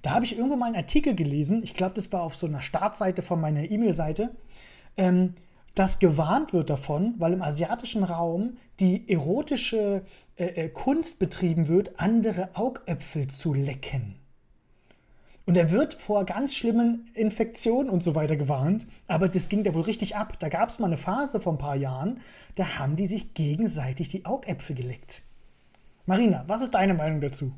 [0.02, 2.60] da habe ich irgendwo mal einen Artikel gelesen, ich glaube, das war auf so einer
[2.60, 4.30] Startseite von meiner E-Mail-Seite,
[4.96, 5.34] ähm,
[5.74, 10.02] dass gewarnt wird davon, weil im asiatischen Raum die erotische
[10.36, 14.16] äh, äh, Kunst betrieben wird, andere Augäpfel zu lecken.
[15.46, 19.74] Und er wird vor ganz schlimmen Infektionen und so weiter gewarnt, aber das ging da
[19.74, 20.38] wohl richtig ab.
[20.38, 22.20] Da gab es mal eine Phase vor ein paar Jahren,
[22.54, 25.22] da haben die sich gegenseitig die Augäpfel geleckt.
[26.06, 27.52] Marina, was ist deine Meinung dazu?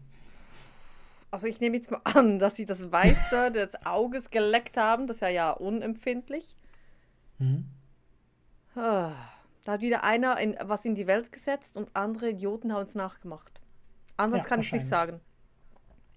[1.31, 5.07] Also ich nehme jetzt mal an, dass sie das Weiße des Auges geleckt haben.
[5.07, 6.55] Das ist ja ja unempfindlich.
[7.39, 7.67] Mhm.
[8.75, 9.13] Ah,
[9.65, 12.95] da hat wieder einer in, was in die Welt gesetzt und andere Idioten haben es
[12.95, 13.61] nachgemacht.
[14.17, 15.21] Anders ja, kann ich nicht sagen.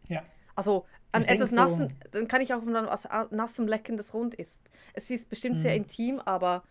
[0.08, 0.24] Ja.
[0.56, 4.13] Also an ich etwas Nassen, so dann kann ich auch an was Nassem lecken, das
[4.13, 4.62] rund ist.
[4.94, 5.62] Es ist bestimmt mhm.
[5.62, 6.63] sehr intim, aber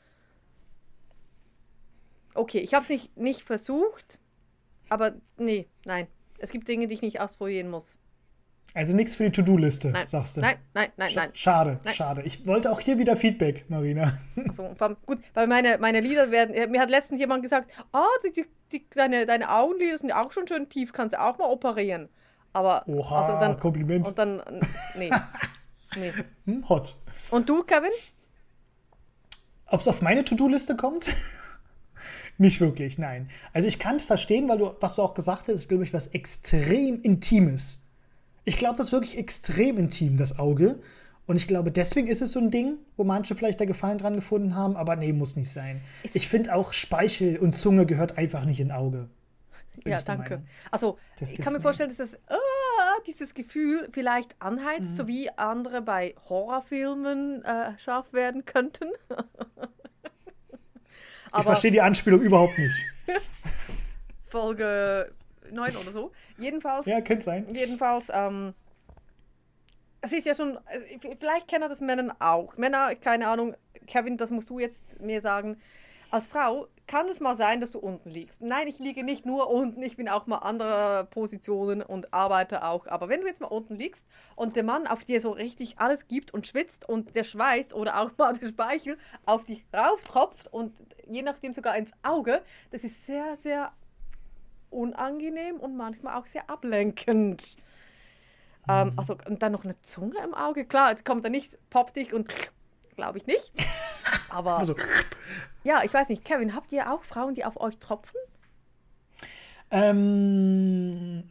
[2.35, 4.19] okay, ich habe es nicht, nicht versucht,
[4.89, 6.07] aber nee, nein.
[6.39, 7.97] Es gibt Dinge, die ich nicht ausprobieren muss.
[8.77, 10.41] Also nichts für die To-Do-Liste, sagst du.
[10.41, 11.31] Nein, nein, nein, nein.
[11.33, 11.95] Schade, nein.
[11.95, 12.23] schade.
[12.23, 14.19] Ich wollte auch hier wieder Feedback, Marina.
[14.49, 14.75] Also,
[15.07, 16.71] gut, weil meine, meine Lieder werden.
[16.73, 20.49] Mir hat letztens jemand gesagt: Ah, oh, die, die, deine, deine Augenlider sind auch schon
[20.49, 22.09] schön tief, kannst du auch mal operieren.
[22.53, 22.83] Aber.
[22.89, 24.09] Oha, also dann, Kompliment.
[24.09, 24.43] Und dann.
[24.99, 25.11] Nee.
[25.97, 26.13] nee.
[26.47, 26.97] Hm, hot.
[27.31, 27.93] Und du, Kevin?
[29.67, 31.15] Ob es auf meine To-Do-Liste kommt?
[32.39, 33.31] Nicht wirklich, nein.
[33.53, 36.09] Also ich kann verstehen, weil du, was du auch gesagt hast, ist, glaube ich, was
[36.09, 37.84] extrem Intimes
[38.45, 40.81] ich glaube, das ist wirklich extrem intim, das Auge.
[41.27, 44.15] Und ich glaube, deswegen ist es so ein Ding, wo manche vielleicht da Gefallen dran
[44.17, 45.81] gefunden haben, aber nee, muss nicht sein.
[46.13, 49.09] Ich finde auch Speichel und Zunge gehört einfach nicht in Auge.
[49.87, 50.43] ja, danke.
[50.71, 54.97] Also, das ich kann mir vorstellen, dass das, uh, dieses Gefühl vielleicht anheizt, mhm.
[54.97, 58.91] so wie andere bei Horrorfilmen äh, scharf werden könnten.
[61.39, 62.85] ich verstehe die Anspielung überhaupt nicht.
[64.29, 65.11] Folge
[65.55, 66.13] 9 oder so.
[66.39, 66.87] Jedenfalls.
[66.87, 67.47] Ja, könnte sein.
[67.55, 68.55] Jedenfalls, ähm,
[70.01, 70.59] es ist ja schon,
[71.19, 72.57] vielleicht kennen das Männer auch.
[72.57, 75.57] Männer, keine Ahnung, Kevin, das musst du jetzt mir sagen.
[76.11, 78.41] Als Frau kann es mal sein, dass du unten liegst.
[78.43, 82.87] Nein, ich liege nicht nur unten, ich bin auch mal andere Positionen und arbeite auch.
[82.87, 86.07] Aber wenn du jetzt mal unten liegst und der Mann auf dir so richtig alles
[86.07, 90.75] gibt und schwitzt und der Schweiß oder auch mal der Speichel auf dich rauftropft und
[91.09, 93.73] je nachdem sogar ins Auge, das ist sehr, sehr
[94.75, 97.57] unangenehm und manchmal auch sehr ablenkend.
[98.69, 98.99] Ähm, mhm.
[98.99, 100.65] Also, und dann noch eine Zunge im Auge.
[100.65, 102.33] Klar, jetzt kommt er nicht, poppt dich und
[102.97, 103.53] glaube ich nicht.
[104.29, 104.75] Aber also.
[105.65, 106.25] ja, ich weiß nicht.
[106.25, 108.19] Kevin, habt ihr auch Frauen, die auf euch tropfen?
[109.71, 111.25] Ähm,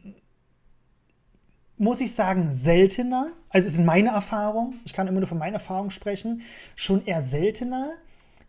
[1.76, 3.26] muss ich sagen, seltener.
[3.50, 4.80] Also ist meine Erfahrung.
[4.84, 6.42] Ich kann immer nur von meiner Erfahrung sprechen.
[6.76, 7.90] Schon eher seltener.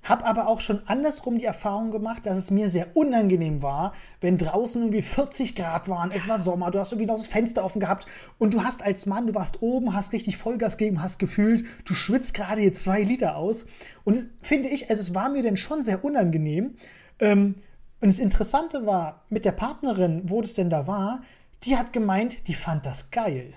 [0.05, 3.91] Hab aber auch schon andersrum die Erfahrung gemacht, dass es mir sehr unangenehm war,
[4.21, 7.65] wenn draußen irgendwie 40 Grad waren, es war Sommer, du hast irgendwie noch das Fenster
[7.65, 8.05] offen gehabt
[8.37, 11.95] und du hast als Mann, du warst oben, hast richtig Vollgas gegeben, hast gefühlt, du
[11.95, 13.65] schwitzt gerade hier zwei Liter aus.
[14.03, 16.75] Und das finde ich, also es war mir dann schon sehr unangenehm.
[17.19, 17.55] Ähm,
[17.99, 21.23] und das Interessante war, mit der Partnerin, wo das denn da war,
[21.63, 23.53] die hat gemeint, die fand das geil.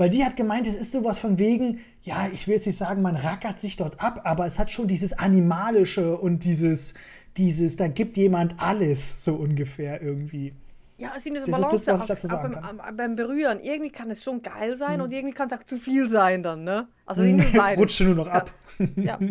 [0.00, 3.02] Weil die hat gemeint, es ist sowas von wegen, ja, ich will jetzt nicht sagen,
[3.02, 6.94] man rackert sich dort ab, aber es hat schon dieses Animalische und dieses,
[7.36, 10.54] dieses, da gibt jemand alles, so ungefähr irgendwie.
[10.96, 12.96] Ja, es ist eine Balance ist das, was ich dazu sagen beim, kann.
[12.96, 13.60] beim Berühren.
[13.60, 15.00] Irgendwie kann es schon geil sein hm.
[15.02, 16.88] und irgendwie kann es auch zu viel sein dann, ne?
[17.04, 18.54] Also irgendwie Rutsche nur noch ab.
[18.96, 19.18] Ja.
[19.20, 19.28] ja.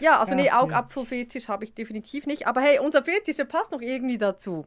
[0.00, 2.48] ja also ja, nee, Augapfelfetisch habe ich definitiv nicht.
[2.48, 4.66] Aber hey, unser Fetisch, der passt noch irgendwie dazu.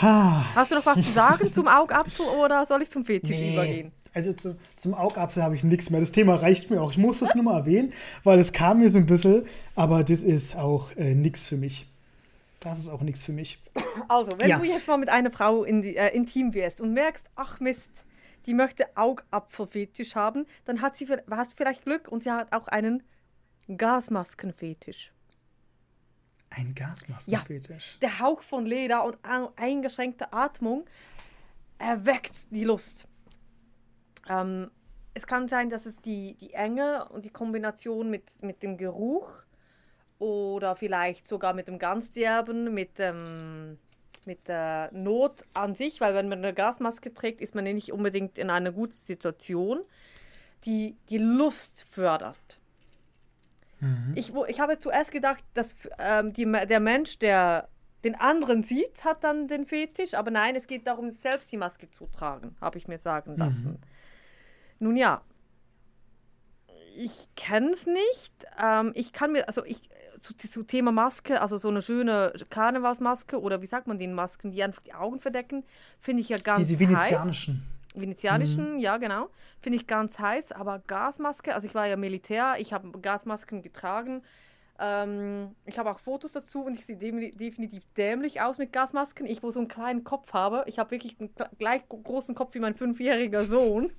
[0.00, 3.52] Hast du noch was zu sagen zum Augapfel oder soll ich zum Fetisch nee.
[3.52, 3.92] übergehen?
[4.12, 6.00] Also zu, zum Augapfel habe ich nichts mehr.
[6.00, 6.92] Das Thema reicht mir auch.
[6.92, 10.22] Ich muss das nur mal erwähnen, weil es kam mir so ein bisschen, aber das
[10.22, 11.86] ist auch äh, nichts für mich.
[12.60, 13.58] Das ist auch nichts für mich.
[14.08, 14.58] Also, wenn ja.
[14.58, 17.90] du jetzt mal mit einer Frau in die, äh, intim wirst und merkst, ach Mist,
[18.46, 22.68] die möchte Augapfelfetisch haben, dann hat sie, hast du vielleicht Glück und sie hat auch
[22.68, 23.02] einen
[23.74, 25.13] Gasmaskenfetisch.
[26.56, 27.98] Ein Gasmaskenfetisch.
[28.00, 29.18] Ja, der Hauch von Leder und
[29.56, 30.84] eingeschränkte Atmung
[31.78, 33.06] erweckt die Lust.
[34.28, 34.70] Ähm,
[35.14, 39.28] es kann sein, dass es die, die Enge und die Kombination mit, mit dem Geruch
[40.18, 43.78] oder vielleicht sogar mit dem Ganzderben, mit, ähm,
[44.24, 48.38] mit der Not an sich, weil wenn man eine Gasmaske trägt, ist man nicht unbedingt
[48.38, 49.80] in einer guten Situation,
[50.64, 52.60] die die Lust fördert.
[53.84, 54.12] Mhm.
[54.14, 57.68] Ich, ich habe zuerst gedacht, dass ähm, die, der Mensch, der
[58.02, 61.90] den anderen sieht, hat dann den Fetisch, aber nein, es geht darum, selbst die Maske
[61.90, 63.70] zu tragen, habe ich mir sagen lassen.
[63.70, 63.78] Mhm.
[64.80, 65.22] Nun ja,
[66.96, 68.32] ich kenne es nicht.
[68.62, 69.88] Ähm, ich kann mir, also ich,
[70.20, 74.50] zu, zu, Thema Maske, also so eine schöne Karnevalsmaske oder wie sagt man den Masken,
[74.50, 75.64] die einfach die Augen verdecken,
[75.98, 77.54] finde ich ja ganz Diese venezianischen.
[77.54, 77.73] Heiß.
[77.94, 78.78] Venezianischen, mhm.
[78.78, 79.28] ja genau,
[79.60, 84.22] finde ich ganz heiß, aber Gasmaske, also ich war ja Militär, ich habe Gasmasken getragen.
[84.80, 89.26] Ähm, ich habe auch Fotos dazu und ich sehe definitiv dämlich aus mit Gasmasken.
[89.26, 92.60] Ich, wo so einen kleinen Kopf habe, ich habe wirklich einen gleich großen Kopf wie
[92.60, 93.92] mein fünfjähriger Sohn.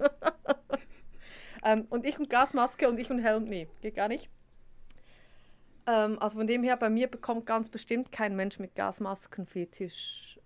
[1.63, 4.29] ähm, und ich und Gasmaske und ich und Helm, nee, geht gar nicht.
[5.87, 10.39] Ähm, also von dem her, bei mir bekommt ganz bestimmt kein Mensch mit Gasmaskenfetisch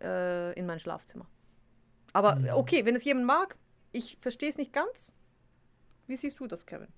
[0.00, 1.26] äh, in mein Schlafzimmer.
[2.12, 2.48] Aber mhm.
[2.50, 3.56] okay, wenn es jemand mag,
[3.92, 5.12] ich verstehe es nicht ganz.
[6.06, 6.88] Wie siehst du das, Kevin?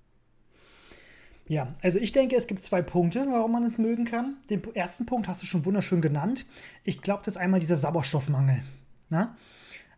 [1.47, 4.37] Ja, also ich denke, es gibt zwei Punkte, warum man es mögen kann.
[4.49, 6.45] Den ersten Punkt hast du schon wunderschön genannt.
[6.83, 8.63] Ich glaube, das ist einmal dieser Sauerstoffmangel.
[9.09, 9.35] Na?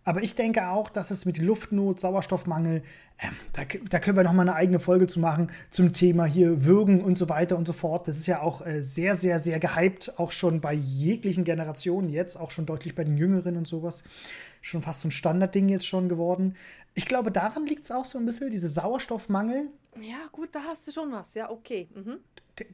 [0.05, 2.83] Aber ich denke auch, dass es mit Luftnot, Sauerstoffmangel,
[3.19, 6.65] ähm, da, da, können wir noch mal eine eigene Folge zu machen zum Thema hier
[6.65, 8.07] Würgen und so weiter und so fort.
[8.07, 12.35] Das ist ja auch äh, sehr, sehr, sehr gehypt, auch schon bei jeglichen Generationen jetzt,
[12.35, 14.03] auch schon deutlich bei den Jüngeren und sowas.
[14.61, 16.55] Schon fast so ein Standardding jetzt schon geworden.
[16.95, 19.69] Ich glaube, daran liegt es auch so ein bisschen, diese Sauerstoffmangel.
[20.01, 21.33] Ja, gut, da hast du schon was.
[21.33, 21.87] Ja, okay.
[21.93, 22.19] Mhm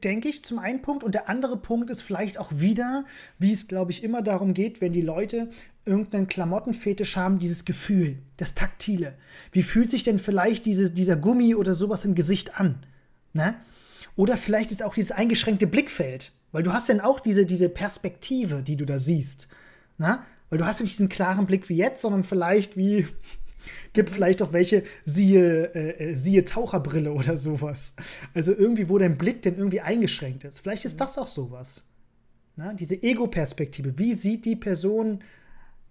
[0.04, 1.04] denke ich, zum einen Punkt.
[1.04, 3.04] Und der andere Punkt ist vielleicht auch wieder,
[3.38, 5.50] wie es, glaube ich, immer darum geht, wenn die Leute
[5.84, 9.14] irgendeinen Klamottenfetisch haben, dieses Gefühl, das Taktile.
[9.52, 12.84] Wie fühlt sich denn vielleicht diese, dieser Gummi oder sowas im Gesicht an?
[13.32, 13.56] Ne?
[14.16, 16.32] Oder vielleicht ist auch dieses eingeschränkte Blickfeld.
[16.52, 19.48] Weil du hast dann auch diese, diese Perspektive, die du da siehst.
[19.98, 20.18] Ne?
[20.48, 23.06] Weil du hast ja nicht diesen klaren Blick wie jetzt, sondern vielleicht wie
[23.92, 27.94] Gibt vielleicht auch welche, siehe, äh, äh, siehe Taucherbrille oder sowas.
[28.34, 30.60] Also irgendwie, wo dein Blick denn irgendwie eingeschränkt ist.
[30.60, 31.86] Vielleicht ist das auch sowas.
[32.56, 33.98] Na, diese Ego-Perspektive.
[33.98, 35.22] Wie sieht die Person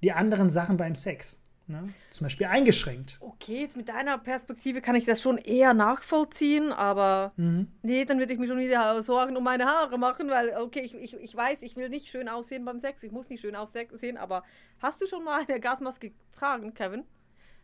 [0.03, 1.39] die anderen Sachen beim Sex?
[1.69, 1.85] Ne?
[2.09, 3.19] Zum Beispiel eingeschränkt.
[3.21, 7.67] Okay, jetzt mit deiner Perspektive kann ich das schon eher nachvollziehen, aber mhm.
[7.83, 10.95] nee, dann würde ich mir schon wieder Sorgen um meine Haare machen, weil, okay, ich,
[10.95, 14.17] ich, ich weiß, ich will nicht schön aussehen beim Sex, ich muss nicht schön aussehen,
[14.17, 14.43] aber
[14.79, 17.03] hast du schon mal eine Gasmaske getragen, Kevin?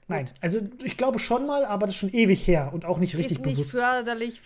[0.07, 3.17] Nein, also ich glaube schon mal, aber das ist schon ewig her und auch nicht
[3.17, 3.71] richtig ist nicht bewusst.
[3.71, 4.41] Förderlich.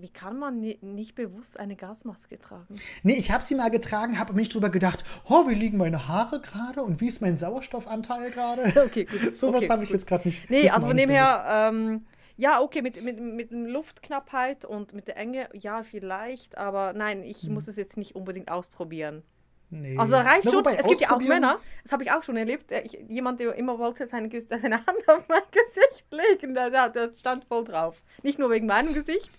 [0.00, 2.76] Wie kann man nicht bewusst eine Gasmaske tragen?
[3.02, 6.06] Nee, ich habe sie mal getragen, habe mir nicht drüber gedacht, oh, wie liegen meine
[6.06, 8.72] Haare gerade und wie ist mein Sauerstoffanteil gerade?
[8.86, 9.34] Okay, gut.
[9.34, 10.48] Sowas okay, habe ich jetzt gerade nicht.
[10.48, 15.16] Nee, also von dem her, ähm, ja, okay, mit, mit, mit Luftknappheit und mit der
[15.16, 17.54] Enge, ja, vielleicht, aber nein, ich hm.
[17.54, 19.24] muss es jetzt nicht unbedingt ausprobieren.
[19.70, 19.98] Nee.
[19.98, 20.66] Also reicht Na, schon.
[20.66, 22.72] Es gibt ja auch Männer, das habe ich auch schon erlebt.
[22.84, 27.44] Ich, jemand, der immer wollte seine, seine Hand auf mein Gesicht legen, der, der stand
[27.44, 28.02] voll drauf.
[28.22, 29.30] Nicht nur wegen meinem Gesicht,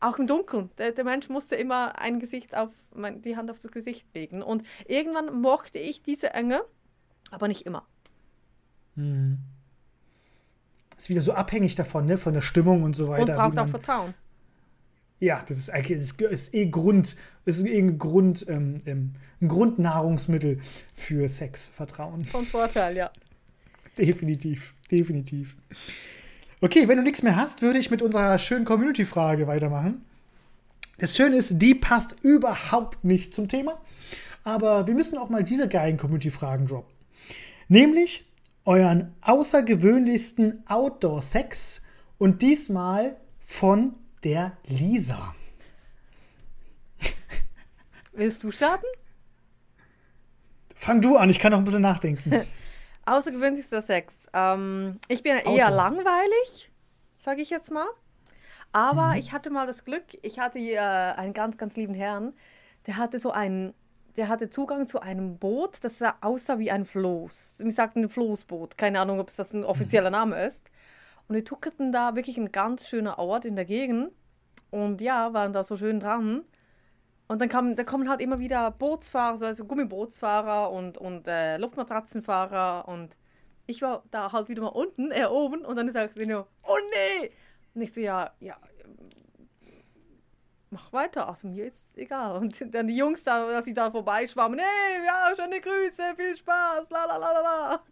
[0.00, 0.70] auch im Dunkeln.
[0.78, 4.42] Der, der Mensch musste immer ein Gesicht auf mein, die Hand auf das Gesicht legen.
[4.42, 6.62] Und irgendwann mochte ich diese Enge,
[7.30, 7.86] aber nicht immer.
[8.96, 9.38] Hm.
[10.96, 12.18] Ist wieder so abhängig davon, ne?
[12.18, 13.36] Von der Stimmung und so weiter.
[13.36, 14.14] Und braucht auch Vertrauen.
[15.20, 19.48] Ja, das ist eigentlich das ist eh Grund, ist eh ein Grund, ähm, ähm, ein
[19.48, 20.60] Grundnahrungsmittel
[20.94, 22.24] für Sex, Vertrauen.
[22.24, 23.10] Von Vorteil, ja.
[23.98, 25.56] Definitiv, definitiv.
[26.62, 30.04] Okay, wenn du nichts mehr hast, würde ich mit unserer schönen Community-Frage weitermachen.
[30.98, 33.78] Das Schöne ist, die passt überhaupt nicht zum Thema,
[34.42, 36.94] aber wir müssen auch mal diese geilen Community-Fragen droppen.
[37.68, 38.26] Nämlich
[38.64, 41.82] euren außergewöhnlichsten Outdoor-Sex
[42.18, 45.34] und diesmal von der Lisa.
[48.12, 48.86] Willst du starten?
[50.74, 52.46] Fang du an, ich kann noch ein bisschen nachdenken.
[53.06, 54.26] Außergewöhnlichster Sex.
[54.32, 55.76] Ähm, ich bin eher Auto.
[55.76, 56.70] langweilig,
[57.18, 57.86] sage ich jetzt mal.
[58.72, 59.16] Aber mhm.
[59.16, 62.34] ich hatte mal das Glück, ich hatte äh, einen ganz, ganz lieben Herrn,
[62.86, 63.74] der hatte so einen,
[64.16, 67.60] der hatte Zugang zu einem Boot, das aussah wie ein Floß.
[67.60, 70.16] Wir sagten ein Floßboot, keine Ahnung, ob es das ein offizieller mhm.
[70.16, 70.70] Name ist.
[71.30, 74.10] Und wir tuckerten da wirklich ein ganz schöner Ort in der Gegend.
[74.70, 76.42] Und ja, waren da so schön dran.
[77.28, 82.88] Und dann kam, da kommen halt immer wieder Bootsfahrer, also Gummibootsfahrer und, und äh, Luftmatratzenfahrer.
[82.88, 83.16] Und
[83.68, 85.64] ich war da halt wieder mal unten, er oben.
[85.64, 87.30] Und dann sagt sie nur, oh nee!
[87.74, 88.56] Und ich so, ja, ja,
[90.70, 91.28] mach weiter.
[91.28, 92.38] Also mir ist es egal.
[92.38, 96.90] Und dann die Jungs da, dass sie da vorbeischwammen, hey, ja, schöne Grüße, viel Spaß,
[96.90, 97.82] la la la la la.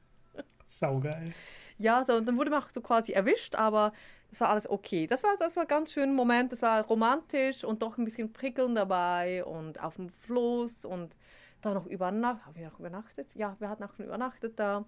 [0.65, 1.33] Saugeil.
[1.79, 3.93] Ja, so, und dann wurde man auch so quasi erwischt, aber
[4.31, 5.07] das war alles okay.
[5.07, 6.53] Das war, das war ein ganz schöner Moment.
[6.53, 11.17] Das war romantisch und doch ein bisschen prickeln dabei und auf dem Fluss und
[11.63, 12.47] da noch übernachtet.
[12.47, 13.35] Haben wir noch übernachtet?
[13.35, 14.85] Ja, wir hatten auch übernachtet da.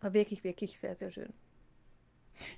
[0.00, 1.32] War wirklich, wirklich sehr, sehr schön.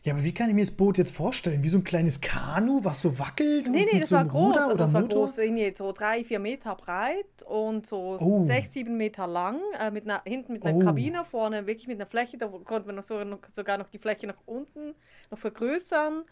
[0.03, 1.63] Ja, aber wie kann ich mir das Boot jetzt vorstellen?
[1.63, 3.69] Wie so ein kleines Kanu, was so wackelt?
[3.69, 4.57] Nee, nee, das so war groß.
[4.57, 5.37] Also das war groß,
[5.77, 8.47] so drei, vier Meter breit und so oh.
[8.47, 9.61] sechs, sieben Meter lang.
[9.81, 10.81] Äh, mit einer, hinten mit einer oh.
[10.81, 12.39] Kabine, vorne wirklich mit einer Fläche.
[12.39, 13.21] Da konnte man noch so,
[13.53, 14.95] sogar noch die Fläche nach unten
[15.31, 16.25] noch vergrößern.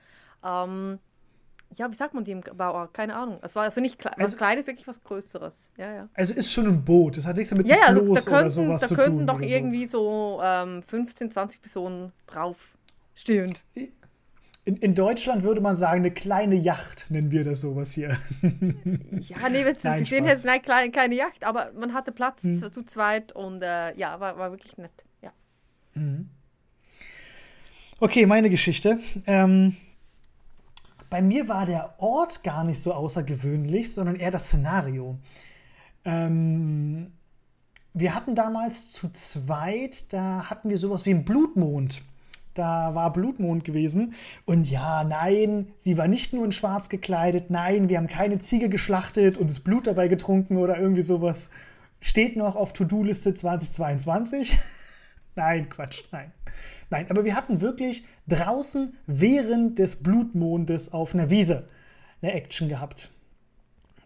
[0.44, 0.98] Ähm,
[1.74, 2.92] ja, wie sagt man dem Bauer?
[2.92, 3.38] Keine Ahnung.
[3.42, 5.70] Es war also nicht kle also, was Kleines, wirklich was Größeres.
[5.78, 6.08] Ja, ja.
[6.14, 7.16] Also ist schon ein Boot.
[7.16, 8.96] Das hat nichts mit ja, Floß also, da könnten, oder sowas da zu tun.
[8.96, 12.74] Da könnten doch irgendwie so, so ähm, 15, 20 Personen drauf
[13.14, 13.62] stehend.
[14.64, 18.16] In, in, Deutschland würde man sagen, eine kleine Yacht nennen wir das sowas hier.
[18.42, 22.54] ja, nee, wir Nein, sehen jetzt eine kleine, kleine Yacht, aber man hatte Platz hm.
[22.54, 24.92] zu, zu, zweit und äh, ja, war, war wirklich nett.
[25.20, 25.32] Ja.
[25.94, 26.28] Mhm.
[27.98, 28.98] Okay, meine Geschichte.
[29.26, 29.76] Ähm,
[31.10, 35.18] bei mir war der Ort gar nicht so außergewöhnlich, sondern eher das Szenario.
[36.04, 37.12] Ähm,
[37.94, 42.02] wir hatten damals zu zweit, da hatten wir sowas wie einen Blutmond.
[42.54, 44.14] Da war Blutmond gewesen.
[44.44, 47.50] Und ja, nein, sie war nicht nur in schwarz gekleidet.
[47.50, 51.50] Nein, wir haben keine Ziege geschlachtet und das Blut dabei getrunken oder irgendwie sowas.
[52.00, 54.58] Steht noch auf To-Do-Liste 2022.
[55.34, 56.32] nein, Quatsch, nein.
[56.90, 61.68] Nein, aber wir hatten wirklich draußen während des Blutmondes auf einer Wiese
[62.20, 63.10] eine Action gehabt.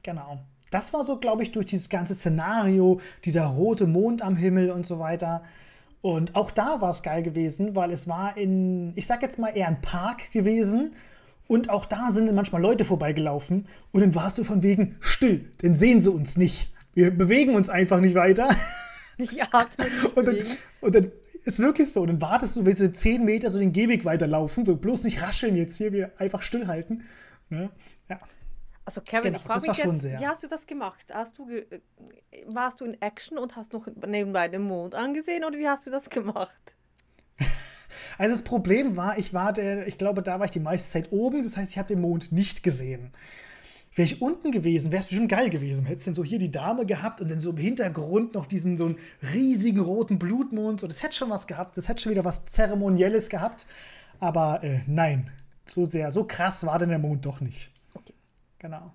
[0.03, 0.39] Genau.
[0.71, 4.87] Das war so, glaube ich, durch dieses ganze Szenario, dieser rote Mond am Himmel und
[4.87, 5.43] so weiter.
[6.07, 9.49] Und auch da war es geil gewesen, weil es war in, ich sag jetzt mal
[9.49, 10.93] eher ein Park gewesen.
[11.49, 13.67] Und auch da sind manchmal Leute vorbeigelaufen.
[13.91, 16.73] Und dann warst du von wegen still, denn sehen sie uns nicht.
[16.95, 18.49] Wir bewegen uns einfach nicht weiter.
[19.19, 19.49] Ja,
[20.15, 20.37] und, dann,
[20.83, 21.11] und dann
[21.47, 22.03] ist wirklich so.
[22.03, 25.23] Und dann wartest du, willst du 10 Meter so den Gehweg weiterlaufen, so bloß nicht
[25.23, 27.05] rascheln jetzt hier, wir einfach stillhalten.
[27.49, 27.71] Ne?
[28.87, 30.21] Also Kevin, genau, ich frage mich jetzt, sehr.
[30.21, 31.07] wie hast du das gemacht?
[31.13, 31.81] Hast du äh,
[32.47, 35.91] warst du in Action und hast noch nebenbei den Mond angesehen oder wie hast du
[35.91, 36.77] das gemacht?
[38.19, 41.13] Also das Problem war, ich war der, ich glaube, da war ich die meiste Zeit
[41.13, 43.13] oben, das heißt, ich habe den Mond nicht gesehen.
[43.95, 45.85] Wäre ich unten gewesen, wäre es bestimmt geil gewesen.
[45.85, 48.79] Hättest du denn so hier die Dame gehabt und dann so im Hintergrund noch diesen
[48.79, 48.99] so einen
[49.35, 50.81] riesigen roten Blutmond.
[50.81, 51.77] So, das hätte schon was gehabt.
[51.77, 53.67] Das hätte schon wieder was Zeremonielles gehabt.
[54.19, 55.31] Aber äh, nein,
[55.67, 57.71] so sehr, so krass war denn der Mond doch nicht.
[58.59, 58.93] Genau.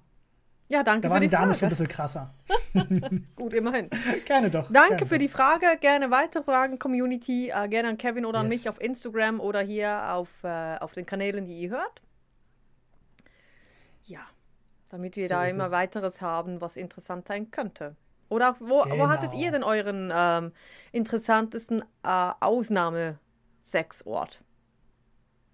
[0.71, 1.59] Ja, danke da war die, die Dame Frage.
[1.59, 2.33] schon ein bisschen krasser.
[3.35, 3.89] Gut, immerhin.
[4.25, 4.71] Gerne doch.
[4.71, 5.65] Danke gerne für die Frage.
[5.81, 7.49] Gerne weitere Fragen, Community.
[7.49, 8.43] Äh, gerne an Kevin oder yes.
[8.43, 12.01] an mich auf Instagram oder hier auf, äh, auf den Kanälen, die ihr hört.
[14.03, 14.21] Ja,
[14.87, 15.71] damit wir so da immer es.
[15.71, 17.97] weiteres haben, was interessant sein könnte.
[18.29, 18.97] Oder auch, wo, genau.
[18.97, 20.53] wo hattet ihr denn euren ähm,
[20.93, 24.41] interessantesten äh, Ausnahme-Sexort?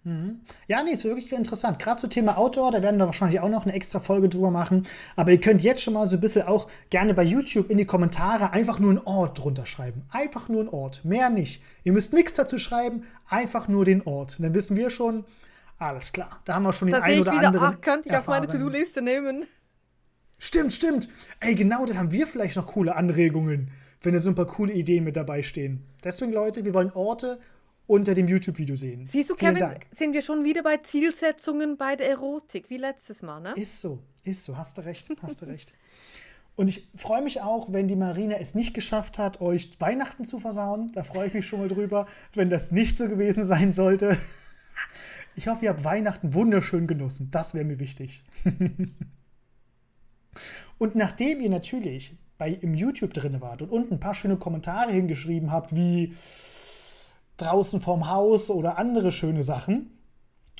[0.07, 0.39] Mhm.
[0.69, 1.79] Ja, nee, ist wirklich interessant.
[1.79, 4.87] Gerade zum Thema Outdoor, da werden wir wahrscheinlich auch noch eine extra Folge drüber machen.
[5.17, 7.83] Aber ihr könnt jetzt schon mal so ein bisschen auch gerne bei YouTube in die
[7.83, 10.03] Kommentare einfach nur einen Ort drunter schreiben.
[10.09, 11.61] Einfach nur einen Ort, mehr nicht.
[11.83, 14.39] Ihr müsst nichts dazu schreiben, einfach nur den Ort.
[14.39, 15.25] Und dann wissen wir schon,
[15.77, 17.75] alles klar, da haben wir schon den einen oder wieder, anderen.
[17.75, 18.45] Ach, könnte ich erfahren.
[18.45, 19.43] auf meine To-Do-Liste nehmen.
[20.39, 21.09] Stimmt, stimmt.
[21.41, 24.71] Ey, genau, dann haben wir vielleicht noch coole Anregungen, wenn da so ein paar coole
[24.71, 25.85] Ideen mit dabei stehen.
[26.01, 27.39] Deswegen, Leute, wir wollen Orte
[27.87, 29.07] unter dem YouTube-Video sehen.
[29.07, 29.87] Siehst du, Vielen Kevin, Dank.
[29.91, 33.53] sind wir schon wieder bei Zielsetzungen bei der Erotik, wie letztes Mal, ne?
[33.55, 35.73] Ist so, ist so, hast du recht, hast du recht.
[36.55, 40.39] Und ich freue mich auch, wenn die Marina es nicht geschafft hat, euch Weihnachten zu
[40.39, 40.91] versauen.
[40.93, 44.17] Da freue ich mich schon mal drüber, wenn das nicht so gewesen sein sollte.
[45.35, 47.29] Ich hoffe, ihr habt Weihnachten wunderschön genossen.
[47.29, 48.23] Das wäre mir wichtig.
[50.79, 54.91] und nachdem ihr natürlich bei, im YouTube drin wart und unten ein paar schöne Kommentare
[54.91, 56.15] hingeschrieben habt, wie
[57.37, 59.97] draußen vorm Haus oder andere schöne Sachen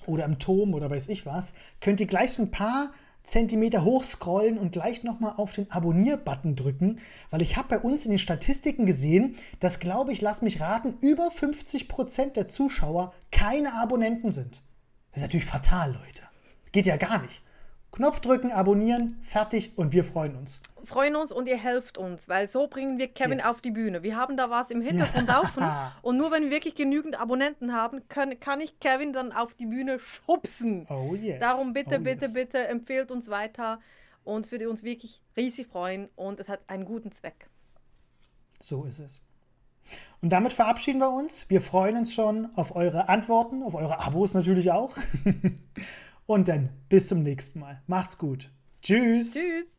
[0.06, 2.92] oder im Turm oder weiß ich was, könnt ihr gleich so ein paar
[3.24, 8.12] Zentimeter hochscrollen und gleich nochmal auf den Abonnier-Button drücken, weil ich habe bei uns in
[8.12, 14.32] den Statistiken gesehen, dass, glaube ich, lass mich raten, über 50% der Zuschauer keine Abonnenten
[14.32, 14.62] sind.
[15.12, 16.24] Das ist natürlich fatal, Leute.
[16.72, 17.42] Geht ja gar nicht.
[17.98, 20.62] Knopf drücken, abonnieren, fertig und wir freuen uns.
[20.84, 23.48] Freuen uns und ihr helft uns, weil so bringen wir Kevin yes.
[23.48, 24.04] auf die Bühne.
[24.04, 25.64] Wir haben da was im Hintergrund laufen
[26.04, 29.66] und nur wenn wir wirklich genügend Abonnenten haben, können, kann ich Kevin dann auf die
[29.66, 30.86] Bühne schubsen.
[30.92, 31.40] Oh yes.
[31.40, 32.34] Darum bitte, oh bitte, yes.
[32.34, 33.80] bitte empfehlt uns weiter.
[34.24, 37.50] Uns würde uns wirklich riesig freuen und es hat einen guten Zweck.
[38.60, 39.24] So ist es.
[40.22, 41.50] Und damit verabschieden wir uns.
[41.50, 44.96] Wir freuen uns schon auf eure Antworten, auf eure Abos natürlich auch.
[46.28, 47.82] Und dann bis zum nächsten Mal.
[47.88, 48.52] Macht's gut.
[48.82, 49.34] Tschüss.
[49.34, 49.77] Tschüss.